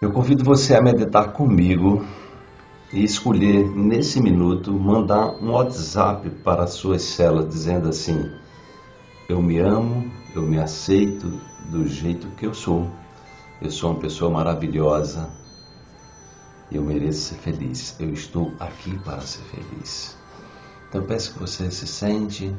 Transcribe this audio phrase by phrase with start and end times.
[0.00, 2.04] Eu convido você a meditar comigo
[2.92, 8.30] e escolher nesse minuto mandar um WhatsApp para as suas células dizendo assim:
[9.28, 11.30] Eu me amo, eu me aceito
[11.70, 12.88] do jeito que eu sou.
[13.60, 15.28] Eu sou uma pessoa maravilhosa
[16.72, 17.96] eu mereço ser feliz.
[17.98, 20.16] Eu estou aqui para ser feliz.
[20.88, 22.54] Então peço que você se sente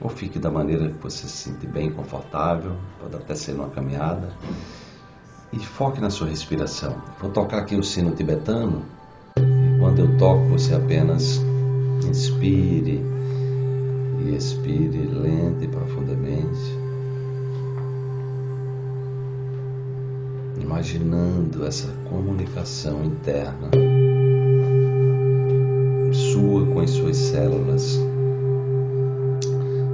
[0.00, 4.34] ou fique da maneira que você se sente bem, confortável, pode até ser uma caminhada.
[5.52, 6.96] E foque na sua respiração.
[7.20, 8.84] Vou tocar aqui o sino tibetano.
[9.80, 11.40] Quando eu toco, você apenas
[12.08, 13.00] inspire
[14.20, 16.78] e expire lenta e profundamente.
[20.60, 23.70] Imaginando essa comunicação interna
[26.12, 27.98] sua com as suas células.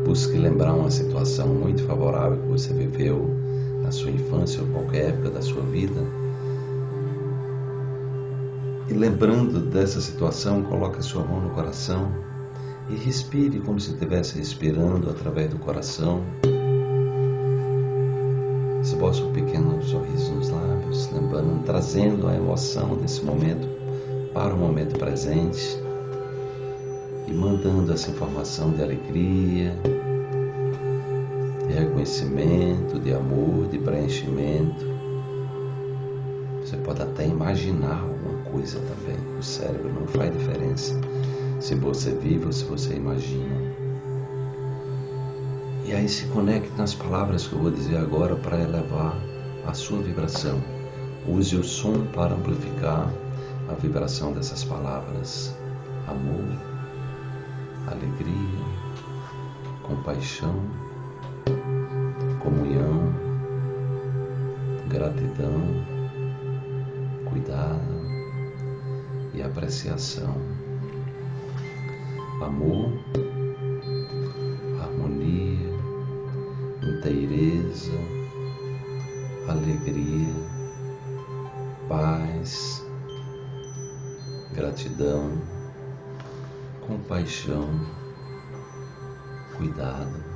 [0.05, 3.46] Busque lembrar uma situação muito favorável que você viveu
[3.87, 6.01] na sua infância ou qualquer época da sua vida.
[8.89, 12.13] E lembrando dessa situação, coloque a sua mão no coração
[12.91, 16.23] e respire como se estivesse respirando através do coração.
[18.83, 23.69] Esboça um pequeno sorriso nos lábios, lembrando, trazendo a emoção desse momento
[24.35, 25.79] para o momento presente
[27.27, 29.77] e mandando essa informação de alegria,
[31.67, 34.85] de reconhecimento, de amor, de preenchimento.
[36.61, 39.17] Você pode até imaginar alguma coisa também.
[39.39, 41.01] O cérebro não faz diferença
[41.61, 43.75] se você vive ou se você imagina.
[45.85, 49.17] E aí se conecte nas palavras que eu vou dizer agora para elevar
[49.67, 50.61] a sua vibração.
[51.29, 53.09] Use o som para amplificar
[53.69, 55.55] a vibração dessas palavras.
[56.09, 56.45] Amor,
[57.87, 58.65] alegria,
[59.83, 60.55] compaixão,
[62.47, 63.13] comunhão,
[64.89, 65.85] gratidão,
[67.29, 67.83] cuidado
[69.35, 70.37] e apreciação.
[72.41, 72.93] Amor,
[74.81, 75.73] harmonia,
[76.85, 77.99] inteireza,
[79.49, 80.35] alegria,
[81.89, 82.87] paz,
[84.55, 85.33] gratidão
[86.87, 87.69] compaixão,
[89.57, 90.36] cuidado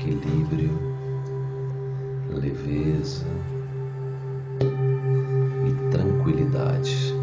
[0.00, 0.70] equilíbrio,
[2.30, 3.26] leveza
[5.68, 7.14] e tranquilidade.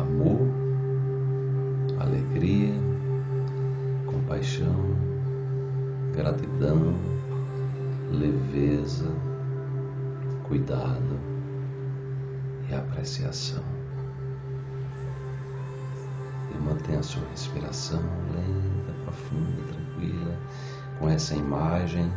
[0.00, 0.40] Amor,
[2.00, 2.72] alegria,
[4.06, 4.96] compaixão,
[6.14, 6.94] gratidão,
[8.10, 9.12] leveza,
[10.48, 11.20] cuidado
[12.70, 13.75] e apreciação.
[16.56, 18.00] E mantenha a sua respiração
[18.32, 20.38] lenta, profunda, tranquila,
[20.98, 22.10] com essa imagem,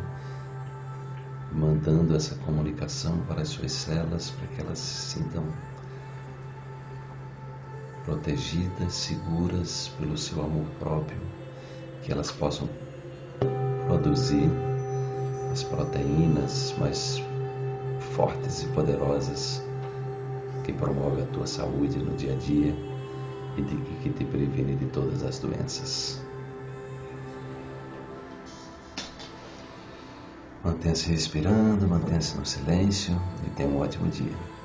[1.52, 5.44] mandando essa comunicação para as suas células para que elas se sintam
[8.06, 11.20] protegidas, seguras pelo seu amor próprio,
[12.02, 12.70] que elas possam
[13.88, 14.50] produzir
[15.52, 17.22] as proteínas mais
[18.16, 19.62] fortes e poderosas
[20.64, 22.99] que promovem a tua saúde no dia a dia
[23.58, 26.22] e de, que te previne de todas as doenças.
[30.64, 34.59] Mantenha-se respirando, mantenha-se no silêncio e tenha um ótimo dia.